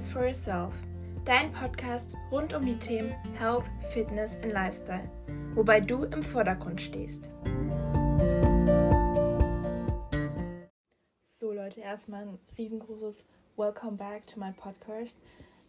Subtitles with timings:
[0.00, 0.72] is for Yourself,
[1.26, 5.10] dein Podcast rund um die Themen Health, Fitness und Lifestyle,
[5.54, 7.28] wobei du im Vordergrund stehst.
[11.22, 13.26] So Leute, erstmal ein riesengroßes
[13.56, 15.18] Welcome back to my podcast.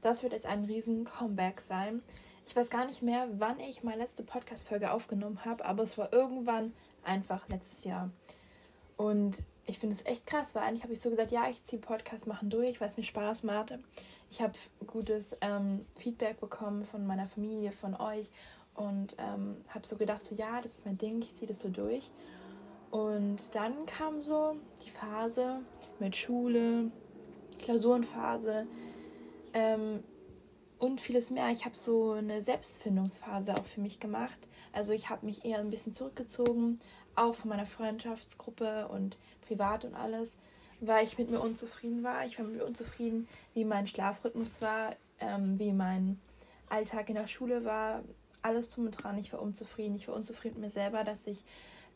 [0.02, 2.02] Das wird jetzt ein riesen Comeback sein.
[2.46, 6.14] Ich weiß gar nicht mehr, wann ich meine letzte Podcast-Folge aufgenommen habe, aber es war
[6.14, 6.74] irgendwann
[7.04, 8.10] einfach letztes Jahr.
[8.96, 11.82] Und ich finde es echt krass, weil eigentlich habe ich so gesagt, ja, ich ziehe
[11.82, 13.74] Podcast machen durch, weil es mir Spaß macht.
[14.32, 14.54] Ich habe
[14.88, 18.28] gutes ähm, Feedback bekommen von meiner Familie, von euch
[18.76, 21.68] und ähm, habe so gedacht, so ja, das ist mein Ding, ich ziehe das so
[21.68, 22.10] durch.
[22.92, 25.60] Und dann kam so die Phase
[26.00, 26.92] mit Schule,
[27.60, 28.68] Klausurenphase
[29.54, 30.02] ähm,
[30.80, 31.50] und vieles mehr.
[31.50, 34.40] Ich habe so eine Selbstfindungsphase auch für mich gemacht.
[34.72, 36.80] Also ich habe mich eher ein bisschen zurückgezogen,
[37.16, 40.32] auch von meiner Freundschaftsgruppe und privat und alles,
[40.82, 42.26] weil ich mit mir unzufrieden war.
[42.26, 46.20] Ich war mit mir unzufrieden, wie mein Schlafrhythmus war, ähm, wie mein
[46.70, 48.04] Alltag in der Schule war,
[48.42, 49.18] alles drum und dran.
[49.20, 49.96] Ich war unzufrieden.
[49.96, 51.44] Ich war unzufrieden mit mir selber, dass ich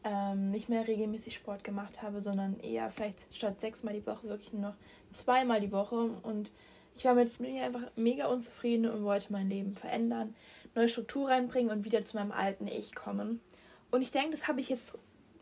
[0.04, 4.54] ähm, nicht mehr regelmäßig Sport gemacht habe, sondern eher vielleicht statt sechsmal die Woche wirklich
[4.54, 4.76] nur noch
[5.12, 6.12] zweimal die Woche.
[6.22, 6.52] Und
[6.96, 10.36] ich war mit mir einfach mega unzufrieden und wollte mein Leben verändern,
[10.76, 13.42] neue Struktur reinbringen und wieder zu meinem alten Ich kommen.
[13.90, 14.96] Und ich denke, das habe ich jetzt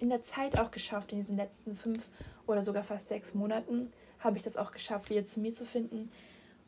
[0.03, 2.09] in der Zeit auch geschafft, in diesen letzten fünf
[2.45, 6.11] oder sogar fast sechs Monaten habe ich das auch geschafft, wieder zu mir zu finden.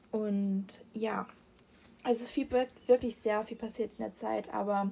[0.09, 1.27] Und ja,
[2.03, 2.47] also es ist viel,
[2.88, 4.89] wirklich sehr viel passiert in der Zeit, aber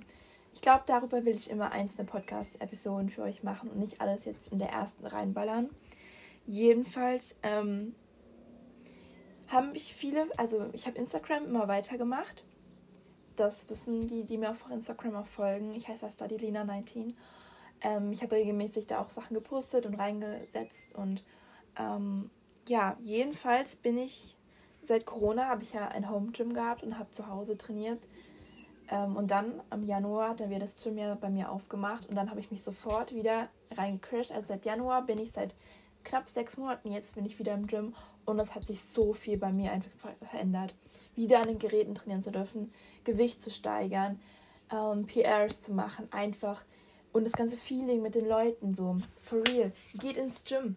[0.53, 4.51] ich glaube, darüber will ich immer einzelne Podcast-Episoden für euch machen und nicht alles jetzt
[4.51, 5.69] in der ersten reinballern.
[6.45, 7.95] Jedenfalls ähm,
[9.47, 12.43] haben mich viele, also ich habe Instagram immer weitergemacht.
[13.37, 15.73] Das wissen die, die mir auf Instagram auch folgen.
[15.75, 17.13] Ich heiße StudyLina19
[17.83, 21.23] ähm, ich habe regelmäßig da auch Sachen gepostet und reingesetzt und
[21.77, 22.29] ähm,
[22.67, 24.35] ja, jedenfalls bin ich
[24.83, 27.99] seit Corona habe ich ja ein Home Gym gehabt und habe zu Hause trainiert.
[28.89, 32.15] Ähm, und dann am Januar hat dann wieder das Gym ja bei mir aufgemacht und
[32.15, 34.31] dann habe ich mich sofort wieder reingecrashed.
[34.31, 35.55] Also seit Januar bin ich seit
[36.03, 37.93] knapp sechs Monaten jetzt bin ich wieder im Gym
[38.25, 39.89] und es hat sich so viel bei mir einfach
[40.29, 40.75] verändert.
[41.15, 44.19] Wieder an den Geräten trainieren zu dürfen, Gewicht zu steigern,
[44.71, 46.63] ähm, PRs zu machen, einfach
[47.13, 48.97] und das ganze Feeling mit den Leuten so.
[49.21, 49.71] For real.
[49.99, 50.75] Geht ins Gym.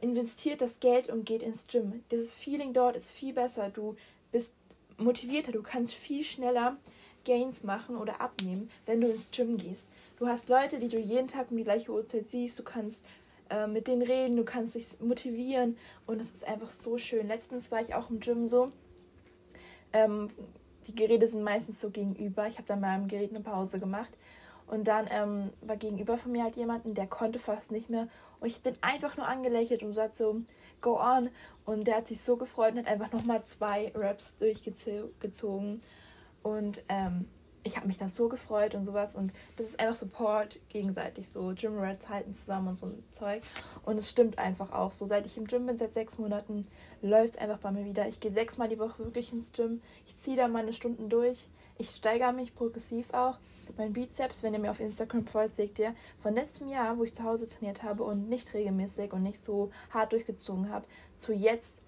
[0.00, 2.04] Investiert das Geld und geht ins Gym.
[2.10, 3.70] Dieses Feeling dort ist viel besser.
[3.70, 3.96] Du
[4.32, 4.52] bist
[4.98, 5.52] motivierter.
[5.52, 6.76] Du kannst viel schneller
[7.24, 9.86] Gains machen oder abnehmen, wenn du ins Gym gehst.
[10.18, 12.58] Du hast Leute, die du jeden Tag um die gleiche Uhrzeit siehst.
[12.58, 13.04] Du kannst
[13.48, 14.36] äh, mit denen reden.
[14.36, 15.76] Du kannst dich motivieren.
[16.06, 17.28] Und es ist einfach so schön.
[17.28, 18.72] Letztens war ich auch im Gym so.
[19.92, 20.30] Ähm,
[20.86, 22.48] die Geräte sind meistens so gegenüber.
[22.48, 24.10] Ich habe dann mal im Gerät eine Pause gemacht.
[24.70, 28.06] Und dann ähm, war gegenüber von mir halt jemanden, der konnte fast nicht mehr.
[28.38, 30.42] Und ich den einfach nur angelächelt und gesagt so,
[30.80, 31.28] go on.
[31.64, 35.80] Und der hat sich so gefreut und hat einfach nochmal zwei Raps durchgezogen.
[36.44, 37.26] Und ähm,
[37.64, 39.16] ich habe mich da so gefreut und sowas.
[39.16, 41.28] Und das ist einfach Support gegenseitig.
[41.28, 43.42] So Gym Rats halten zusammen und so ein Zeug.
[43.84, 45.04] Und es stimmt einfach auch so.
[45.04, 46.64] Seit ich im Gym bin, seit sechs Monaten,
[47.02, 48.06] läuft es einfach bei mir wieder.
[48.06, 49.82] Ich gehe sechsmal die Woche wirklich ins Gym.
[50.06, 51.48] Ich ziehe da meine Stunden durch.
[51.76, 53.38] Ich steigere mich progressiv auch
[53.76, 57.14] mein Bizeps, wenn ihr mir auf Instagram folgt, seht ihr, von letztem Jahr, wo ich
[57.14, 60.86] zu Hause trainiert habe und nicht regelmäßig und nicht so hart durchgezogen habe,
[61.16, 61.82] zu jetzt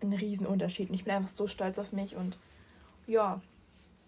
[0.00, 0.88] ein Riesenunterschied.
[0.88, 2.16] Und ich bin einfach so stolz auf mich.
[2.16, 2.38] Und
[3.06, 3.40] ja,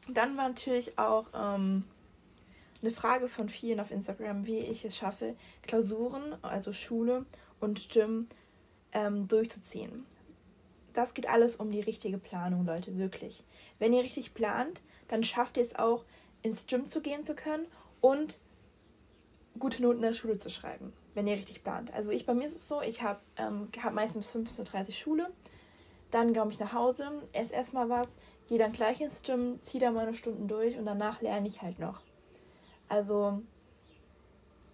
[0.08, 1.84] dann war natürlich auch ähm,
[2.82, 7.24] eine Frage von vielen auf Instagram, wie ich es schaffe, Klausuren, also Schule
[7.60, 8.26] und Gym
[8.92, 10.04] ähm, durchzuziehen.
[10.92, 13.42] Das geht alles um die richtige Planung, Leute, wirklich.
[13.78, 16.04] Wenn ihr richtig plant, dann schafft ihr es auch,
[16.44, 17.66] ins Gym zu gehen zu können
[18.00, 18.38] und
[19.58, 21.92] gute Noten in der Schule zu schreiben, wenn ihr richtig plant.
[21.92, 24.92] Also ich bei mir ist es so, ich habe ähm, hab meistens bis 15.30 Uhr
[24.92, 25.30] Schule,
[26.10, 28.16] dann komme ich nach Hause, esse erstmal was,
[28.46, 31.78] gehe dann gleich ins Gym, ziehe da meine Stunden durch und danach lerne ich halt
[31.78, 32.00] noch.
[32.88, 33.40] Also,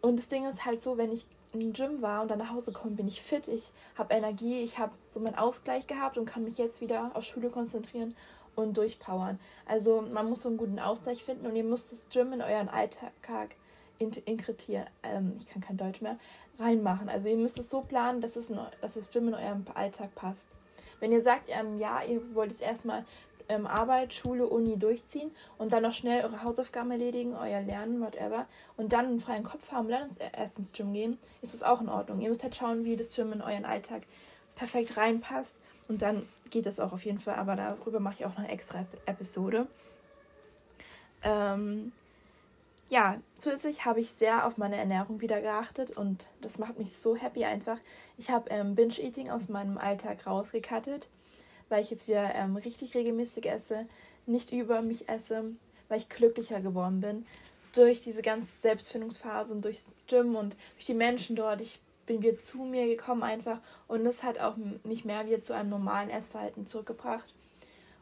[0.00, 2.72] und das Ding ist halt so, wenn ich im Gym war und dann nach Hause
[2.72, 6.42] komme, bin ich fit, ich habe Energie, ich habe so meinen Ausgleich gehabt und kann
[6.42, 8.16] mich jetzt wieder auf Schule konzentrieren
[8.54, 9.38] und durchpowern.
[9.66, 12.68] Also man muss so einen guten Ausgleich finden und ihr müsst das Gym in euren
[12.68, 13.56] Alltag
[13.98, 16.18] integrieren, ähm, ich kann kein Deutsch mehr,
[16.58, 17.08] reinmachen.
[17.08, 20.14] Also ihr müsst es so planen, dass, es in, dass das Gym in eurem Alltag
[20.14, 20.46] passt.
[21.00, 23.04] Wenn ihr sagt, ähm, ja, ihr wollt es erstmal
[23.48, 28.46] ähm, Arbeit, Schule, Uni durchziehen und dann noch schnell eure Hausaufgaben erledigen, euer Lernen, whatever,
[28.76, 31.88] und dann einen freien Kopf haben, dann erst ins Gym gehen, ist das auch in
[31.88, 32.20] Ordnung.
[32.20, 34.02] Ihr müsst halt schauen, wie das Gym in euren Alltag
[34.54, 38.30] perfekt reinpasst und dann geht das auch auf jeden Fall, aber darüber mache ich auch
[38.30, 39.66] noch eine extra Episode.
[41.24, 41.90] Ähm,
[42.88, 47.16] ja, zusätzlich habe ich sehr auf meine Ernährung wieder geachtet und das macht mich so
[47.16, 47.78] happy einfach.
[48.18, 51.08] Ich habe ähm, Binge-Eating aus meinem Alltag rausgekattet,
[51.68, 53.86] weil ich jetzt wieder ähm, richtig regelmäßig esse,
[54.26, 55.44] nicht über mich esse,
[55.88, 57.26] weil ich glücklicher geworden bin
[57.72, 61.60] durch diese ganze Selbstfindungsphase und durchs Gym und durch die Menschen dort.
[61.60, 63.58] Ich bin wieder zu mir gekommen einfach
[63.88, 67.34] und das hat auch mich mehr wieder zu einem normalen Essverhalten zurückgebracht.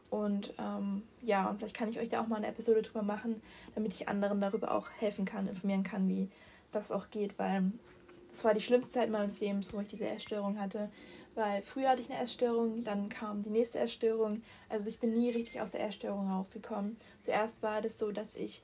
[0.09, 3.41] Und ähm, ja, und vielleicht kann ich euch da auch mal eine Episode drüber machen,
[3.75, 6.29] damit ich anderen darüber auch helfen kann, informieren kann, wie
[6.71, 7.71] das auch geht, weil
[8.31, 10.89] das war die schlimmste Zeit meines Lebens, wo ich diese Essstörung hatte.
[11.35, 14.41] Weil früher hatte ich eine Essstörung, dann kam die nächste Essstörung.
[14.67, 16.97] Also ich bin nie richtig aus der Essstörung rausgekommen.
[17.21, 18.63] Zuerst war das so, dass ich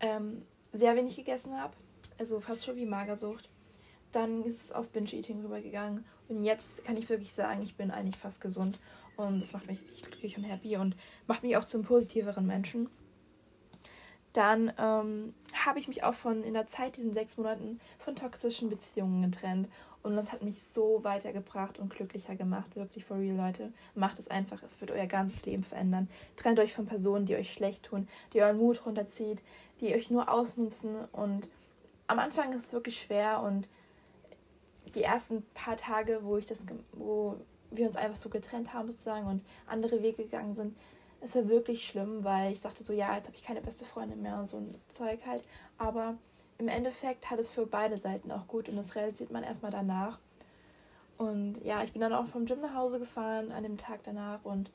[0.00, 1.74] ähm, sehr wenig gegessen habe,
[2.18, 3.49] also fast schon wie Magersucht.
[4.12, 8.16] Dann ist es auf Binge-Eating rübergegangen und jetzt kann ich wirklich sagen, ich bin eigentlich
[8.16, 8.78] fast gesund
[9.16, 10.96] und das macht mich richtig glücklich und happy und
[11.26, 12.88] macht mich auch zum positiveren Menschen.
[14.32, 15.34] Dann ähm,
[15.66, 19.68] habe ich mich auch von in der Zeit, diesen sechs Monaten, von toxischen Beziehungen getrennt.
[20.02, 22.76] Und das hat mich so weitergebracht und glücklicher gemacht.
[22.76, 23.72] Wirklich for real, Leute.
[23.94, 24.62] Macht es einfach.
[24.62, 26.08] Es wird euer ganzes Leben verändern.
[26.36, 29.42] Trennt euch von Personen, die euch schlecht tun, die euren Mut runterzieht,
[29.80, 30.94] die euch nur ausnutzen.
[31.10, 31.48] Und
[32.06, 33.42] am Anfang ist es wirklich schwer.
[33.42, 33.68] Und
[34.94, 37.36] die ersten paar Tage, wo ich das, wo
[37.70, 40.76] wir uns einfach so getrennt haben sozusagen und andere Wege gegangen sind,
[41.20, 44.22] es war wirklich schlimm, weil ich sagte so, ja, jetzt habe ich keine beste Freundin
[44.22, 45.44] mehr und so ein Zeug halt.
[45.78, 46.16] Aber
[46.58, 50.18] im Endeffekt hat es für beide Seiten auch gut und das realisiert man erstmal danach.
[51.18, 54.42] Und ja, ich bin dann auch vom Gym nach Hause gefahren an dem Tag danach
[54.44, 54.70] und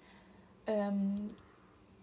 [0.67, 1.31] ähm,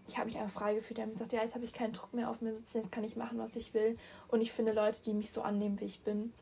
[0.07, 0.97] ich habe mich einfach frei gefühlt.
[0.97, 3.05] Die haben gesagt, ja, jetzt habe ich keinen Druck mehr auf mir sitzen, jetzt kann
[3.05, 3.97] ich machen, was ich will.
[4.27, 6.33] Und ich finde Leute, die mich so annehmen, wie ich bin.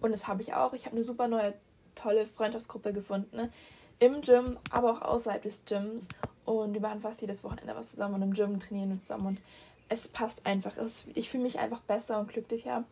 [0.00, 0.72] Und das habe ich auch.
[0.72, 1.54] Ich habe eine super neue,
[1.94, 3.36] tolle Freundschaftsgruppe gefunden.
[3.36, 3.50] Ne?
[3.98, 6.08] Im Gym, aber auch außerhalb des Gyms.
[6.44, 9.26] Und wir machen fast jedes Wochenende was zusammen und im Gym trainieren wir zusammen.
[9.26, 9.40] Und
[9.88, 10.76] es passt einfach.
[10.76, 12.84] Es, ich fühle mich einfach besser und glücklicher.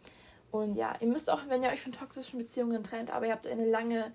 [0.50, 3.46] Und ja, ihr müsst auch, wenn ihr euch von toxischen Beziehungen trennt, aber ihr habt
[3.46, 4.12] eine lange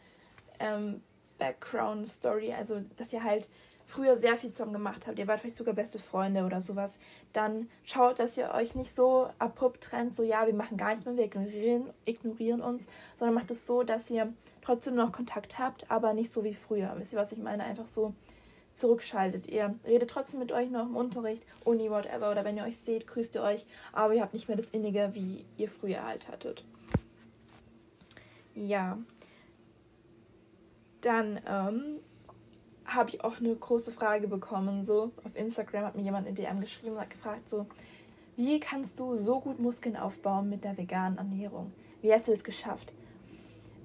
[0.60, 1.02] ähm,
[1.38, 3.50] Background-Story, also dass ihr halt
[3.86, 6.98] früher sehr viel zusammen gemacht habt, ihr wart vielleicht sogar beste Freunde oder sowas,
[7.32, 11.06] dann schaut, dass ihr euch nicht so abrupt trennt, so ja, wir machen gar nichts
[11.06, 15.90] mehr, wir ignorieren, ignorieren uns, sondern macht es so, dass ihr trotzdem noch Kontakt habt,
[15.92, 16.94] aber nicht so wie früher.
[16.98, 17.64] Wisst ihr, was ich meine?
[17.64, 18.14] Einfach so
[18.74, 19.48] zurückschaltet.
[19.48, 23.08] Ihr redet trotzdem mit euch noch im Unterricht, Uni, whatever, oder wenn ihr euch seht,
[23.08, 26.66] grüßt ihr euch, aber ihr habt nicht mehr das Innige, wie ihr früher halt hattet.
[28.56, 28.98] Ja.
[31.02, 32.00] Dann ähm,
[32.94, 34.86] habe ich auch eine große Frage bekommen.
[34.86, 37.66] So auf Instagram hat mir jemand in DM geschrieben und hat gefragt, so,
[38.36, 41.72] wie kannst du so gut Muskeln aufbauen mit der veganen Ernährung?
[42.02, 42.94] Wie hast du es geschafft?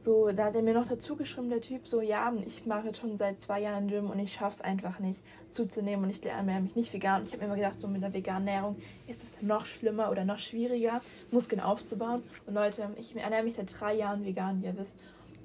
[0.00, 3.00] So, da hat er mir noch dazu geschrieben, der Typ, so, ja, ich mache jetzt
[3.00, 5.20] schon seit zwei Jahren Gym und ich schaffe es einfach nicht
[5.50, 7.24] zuzunehmen und ich ernähre mich nicht vegan.
[7.24, 8.76] Ich habe mir immer gedacht, so mit der veganen Ernährung
[9.08, 11.00] ist es noch schlimmer oder noch schwieriger,
[11.32, 12.22] Muskeln aufzubauen.
[12.46, 14.96] Und Leute, ich ernähre mich seit drei Jahren vegan, wie ihr wisst.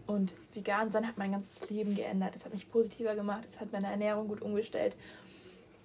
[0.06, 2.36] Und vegan sein hat mein ganzes Leben geändert.
[2.36, 4.96] Es hat mich positiver gemacht, es hat meine Ernährung gut umgestellt.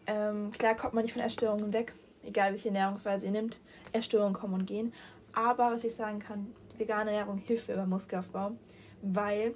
[0.07, 1.93] Ähm, klar kommt man nicht von Essstörungen weg,
[2.25, 3.59] egal welche Ernährungsweise ihr nimmt.
[3.93, 4.93] Essstörungen kommen und gehen.
[5.33, 8.53] Aber was ich sagen kann, vegane Ernährung hilft mir beim Muskelaufbau,
[9.03, 9.55] weil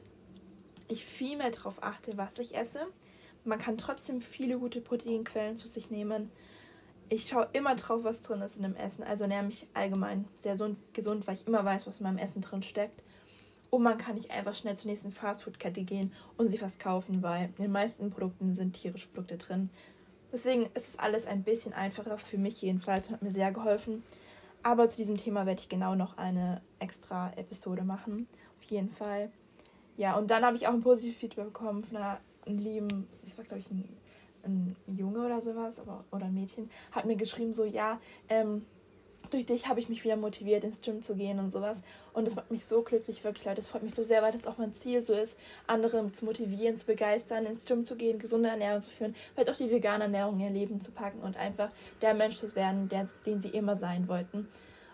[0.88, 2.80] ich viel mehr darauf achte, was ich esse.
[3.44, 6.30] Man kann trotzdem viele gute Proteinquellen zu sich nehmen.
[7.08, 9.02] Ich schaue immer drauf, was drin ist in dem Essen.
[9.02, 10.56] Also ernähre mich allgemein sehr
[10.92, 13.02] gesund, weil ich immer weiß, was in meinem Essen drin steckt.
[13.74, 17.46] Und man kann nicht einfach schnell zur nächsten Fastfood-Kette gehen und sich was kaufen, weil
[17.56, 19.70] in den meisten Produkten sind tierische Produkte drin.
[20.30, 24.02] Deswegen ist es alles ein bisschen einfacher, für mich jedenfalls, hat mir sehr geholfen.
[24.62, 28.28] Aber zu diesem Thema werde ich genau noch eine extra Episode machen.
[28.58, 29.32] Auf jeden Fall.
[29.96, 33.44] Ja, und dann habe ich auch ein positives Feedback bekommen von einer lieben, das war
[33.46, 33.88] glaube ich ein,
[34.44, 37.98] ein Junge oder sowas, aber, oder ein Mädchen, hat mir geschrieben, so, ja,
[38.28, 38.66] ähm,
[39.32, 41.82] durch dich habe ich mich wieder motiviert, ins Gym zu gehen und sowas.
[42.12, 43.56] Und das macht mich so glücklich, wirklich, Leute.
[43.56, 45.36] Das freut mich so sehr, weil das auch mein Ziel so ist,
[45.66, 49.56] andere zu motivieren, zu begeistern, ins Gym zu gehen, gesunde Ernährung zu führen, vielleicht auch
[49.56, 51.70] die vegane Ernährung in ihr Leben zu packen und einfach
[52.00, 54.48] der Mensch zu werden, der, den sie immer sein wollten.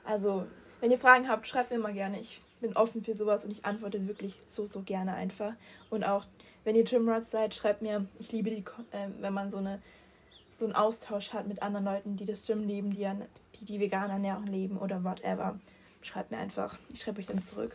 [0.05, 0.47] Also,
[0.81, 2.21] wenn ihr Fragen habt, schreibt mir mal gerne.
[2.21, 5.53] Ich bin offen für sowas und ich antworte wirklich so, so gerne einfach.
[5.91, 6.25] Und auch,
[6.65, 8.07] wenn ihr Gymrats seid, schreibt mir.
[8.19, 9.81] Ich liebe die, äh, wenn man so eine
[10.59, 13.07] so einen Austausch hat mit anderen Leuten, die das Gym leben, die
[13.61, 15.59] die, die vegane Ernährung leben oder whatever.
[16.03, 16.79] Schreibt mir einfach.
[16.93, 17.75] Ich schreibe euch dann zurück.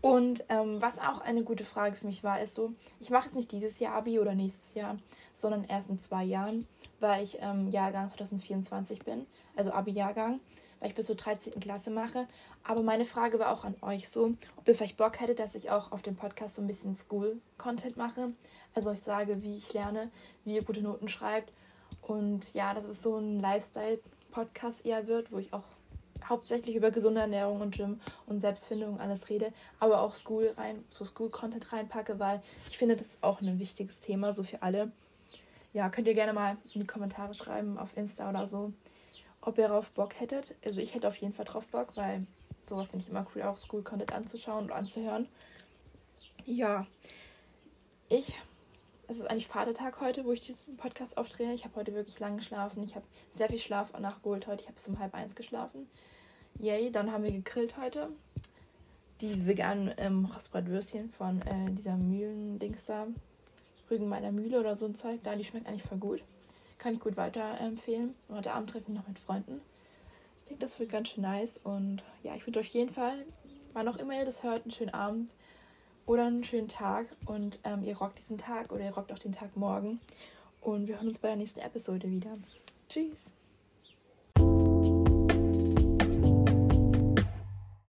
[0.00, 3.34] Und ähm, was auch eine gute Frage für mich war, ist so, ich mache jetzt
[3.34, 4.96] nicht dieses Jahr Abi oder nächstes Jahr,
[5.34, 6.66] sondern erst in zwei Jahren,
[7.00, 10.38] weil ich ähm, Jahrgang 2024 bin, also Abi-Jahrgang,
[10.78, 11.58] weil ich bis zur 13.
[11.58, 12.28] Klasse mache.
[12.62, 15.70] Aber meine Frage war auch an euch so, ob ihr vielleicht Bock hättet, dass ich
[15.70, 18.32] auch auf dem Podcast so ein bisschen School-Content mache.
[18.74, 20.10] Also ich sage, wie ich lerne,
[20.44, 21.52] wie ihr gute Noten schreibt.
[22.02, 25.64] Und ja, dass es so ein Lifestyle-Podcast eher wird, wo ich auch
[26.28, 31.04] hauptsächlich über gesunde Ernährung und Gym und Selbstfindung alles rede, aber auch School rein, so
[31.04, 34.90] School-Content reinpacke, weil ich finde, das ist auch ein wichtiges Thema, so für alle.
[35.72, 38.72] Ja, könnt ihr gerne mal in die Kommentare schreiben, auf Insta oder so,
[39.40, 40.54] ob ihr darauf Bock hättet.
[40.64, 42.26] Also ich hätte auf jeden Fall drauf Bock, weil
[42.68, 45.28] sowas finde ich immer cool, auch School-Content anzuschauen und anzuhören.
[46.44, 46.86] Ja,
[48.08, 48.34] ich
[49.08, 51.54] es ist eigentlich Vatertag heute, wo ich diesen Podcast aufdrehe.
[51.54, 52.82] Ich habe heute wirklich lang geschlafen.
[52.82, 54.60] Ich habe sehr viel Schlaf nachgeholt heute.
[54.60, 55.88] Ich habe bis um halb eins geschlafen.
[56.60, 58.10] Yay, dann haben wir gegrillt heute.
[59.22, 63.06] Diese veganen ähm, Rostbratwürstchen von äh, dieser Mühlen-Dings da.
[63.90, 65.20] Rügen meiner Mühle oder so ein Zeug.
[65.24, 66.22] Da, die schmeckt eigentlich voll gut.
[66.76, 68.14] Kann ich gut weiterempfehlen.
[68.28, 69.62] Und heute Abend treffe ich noch mit Freunden.
[70.40, 71.56] Ich denke, das wird ganz schön nice.
[71.56, 73.24] Und ja, ich wünsche euch auf jeden Fall,
[73.72, 75.30] wann auch immer ihr das hört, einen schönen Abend
[76.08, 79.32] oder einen schönen Tag und ähm, ihr rockt diesen Tag oder ihr rockt auch den
[79.32, 80.00] Tag morgen.
[80.60, 82.36] Und wir hören uns bei der nächsten Episode wieder.
[82.88, 83.37] Tschüss.